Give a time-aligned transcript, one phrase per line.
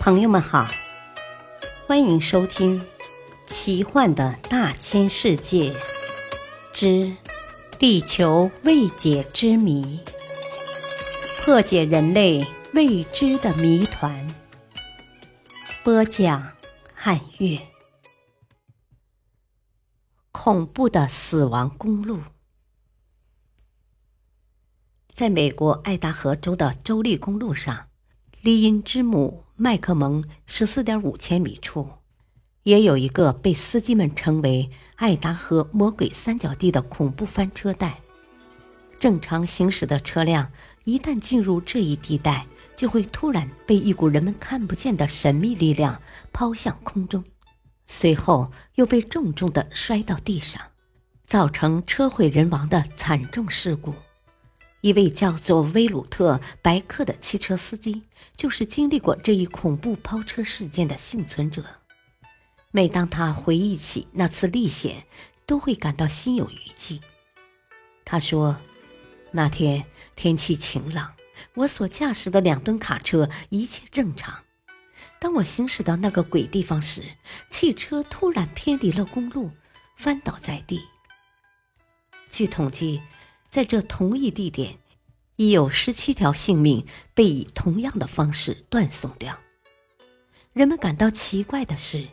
[0.00, 0.66] 朋友们好，
[1.86, 2.80] 欢迎收听
[3.46, 5.76] 《奇幻的大千世界
[6.72, 7.14] 之
[7.78, 10.00] 地球未解之谜》，
[11.44, 14.26] 破解人类未知的谜团。
[15.84, 16.50] 播讲：
[16.94, 17.60] 汉月。
[20.32, 22.20] 恐怖的死亡公路。
[25.12, 27.88] 在美国爱达荷州的州立公路上，
[28.40, 31.86] 利因之母麦克蒙十四点五千米处，
[32.62, 38.00] 也有一个被司机们称为“爱达荷魔鬼三角地”的恐怖翻车带。
[38.98, 40.50] 正常行驶的车辆
[40.84, 46.00] 一旦进入这一地带，就会突然被一股人们看不见的神秘力量
[46.32, 47.22] 抛向空中，
[47.86, 50.62] 随后又被重重的摔到地上，
[51.26, 53.92] 造成车毁人亡的惨重事故。
[54.82, 58.02] 一位叫做威鲁特·白克的汽车司机，
[58.34, 61.64] 就是经历过这一恐怖抛车事件的幸存者。
[62.70, 65.04] 每当他回忆起那次历险，
[65.44, 67.00] 都会感到心有余悸。
[68.06, 68.56] 他说
[69.32, 69.84] ：“那天
[70.16, 71.12] 天气晴朗，
[71.56, 74.44] 我所驾驶的两吨卡车一切正常。
[75.18, 77.02] 当我行驶到那个鬼地方时，
[77.50, 79.50] 汽车突然偏离了公路，
[79.98, 80.80] 翻倒在地。
[82.30, 83.02] 据统计。”
[83.50, 84.78] 在这同一地点，
[85.34, 89.36] 已有十七条性命被以同样的方式断送掉。
[90.52, 92.06] 人们感到奇怪的是，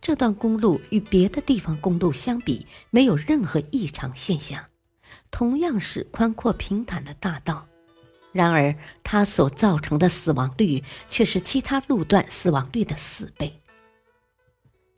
[0.00, 4.64] 这段公路与别的地方公路相比，没有任何异常现象，
[5.32, 7.66] 同样是宽阔平坦的大道。
[8.30, 13.60] 然而，它所造成的死亡率却是其他路段死亡率的四倍。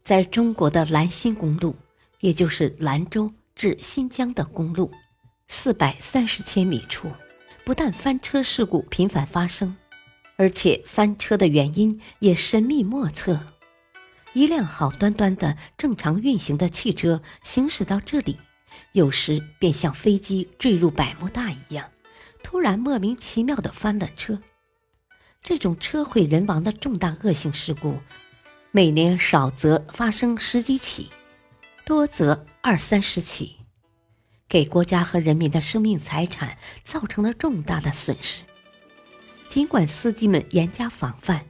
[0.03, 1.77] 在中国的兰新公路，
[2.21, 4.91] 也就是兰州至新疆的公路。
[5.49, 7.11] 四百三十千米处，
[7.65, 9.77] 不但翻车事故频繁发生，
[10.37, 13.41] 而且翻车的原因也神秘莫测。
[14.35, 18.39] 一辆好端端的正常运行的汽车行驶到这里，
[18.93, 21.91] 有时便像飞机坠入百慕大一样，
[22.45, 24.41] 突然莫名其妙的翻了车。
[25.43, 27.99] 这种车毁人亡的重大恶性事故，
[28.71, 31.11] 每年少则发生十几起，
[31.87, 33.58] 多则二三十起。
[34.49, 38.43] 给国家和人民的生命财产造成了重大的损失。
[39.47, 41.47] 尽管司机们严加防范，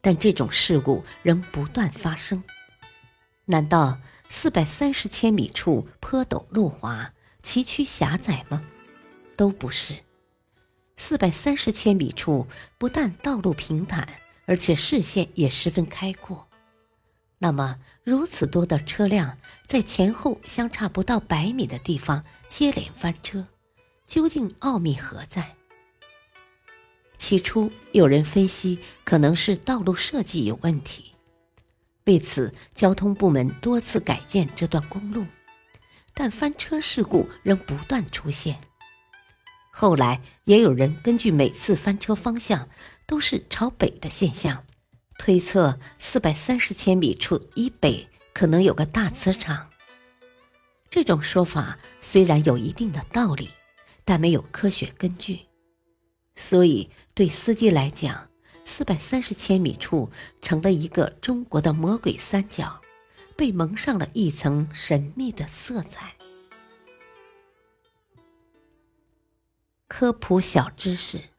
[0.00, 2.44] 但这种事故仍不断发生。
[3.46, 3.98] 难道
[4.28, 7.12] 四百三十千米处坡陡路滑、
[7.42, 8.62] 崎岖狭窄吗？
[9.36, 9.96] 都不是。
[10.96, 12.46] 四百三十千米处
[12.78, 14.06] 不但道路平坦，
[14.46, 16.48] 而且视线也十分开阔。
[17.42, 19.36] 那么，如此多的车辆
[19.66, 23.48] 在前后相差不到百米的地方接连翻车，
[24.06, 25.56] 究竟奥秘何在？
[27.18, 31.10] 起初有人分析，可能是道路设计有问题，
[32.04, 35.26] 为此交通部门多次改建这段公路，
[36.14, 38.60] 但翻车事故仍不断出现。
[39.72, 42.68] 后来也有人根据每次翻车方向
[43.04, 44.64] 都是朝北的现象。
[45.24, 49.70] 推测四百三十千米处以北可能有个大磁场。
[50.90, 53.50] 这种说法虽然有一定的道理，
[54.04, 55.46] 但没有科学根据，
[56.34, 58.30] 所以对司机来讲，
[58.64, 62.80] 四百三十千米处成了一个中国的魔鬼三角，
[63.36, 66.16] 被蒙上了一层神秘的色彩。
[69.86, 71.31] 科普小知识。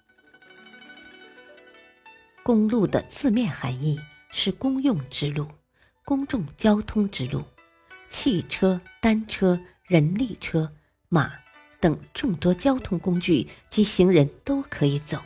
[2.43, 3.97] 公路的字面含义
[4.29, 5.47] 是公用之路、
[6.03, 7.41] 公众交通之路，
[8.09, 10.73] 汽车、单车、人力车、
[11.07, 11.31] 马
[11.79, 15.21] 等众多交通工具及行人都可以走。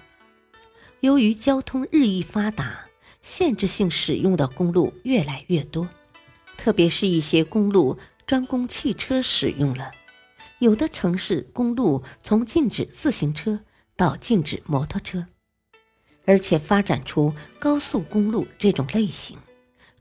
[0.99, 2.85] 由于交通日益发达，
[3.23, 5.89] 限制性使用的公路越来越多，
[6.55, 7.97] 特别是一些公路
[8.27, 9.91] 专供汽车使用了。
[10.59, 13.61] 有的城市公路从禁止自行车
[13.95, 15.25] 到禁止摩托车。
[16.27, 19.37] 而且发展出高速公路这种类型，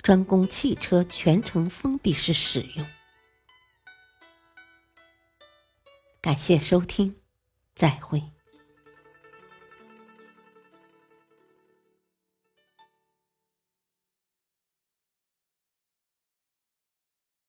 [0.03, 2.85] 专供汽车全程封闭式使用。
[6.21, 7.15] 感谢收听，
[7.77, 8.36] 再会。